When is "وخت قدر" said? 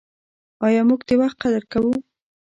1.21-1.63